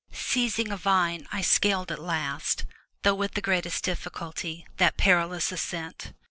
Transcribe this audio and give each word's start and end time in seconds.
Seizing 0.11 0.71
a 0.71 0.77
vine, 0.77 1.27
I 1.31 1.41
scaled 1.43 1.91
at 1.91 1.99
last, 2.01 2.65
though 3.03 3.13
with 3.13 3.33
the 3.35 3.39
greatest 3.39 3.83
difficulty, 3.83 4.65
that 4.77 4.97
perilous 4.97 5.51
ascent. 5.51 6.13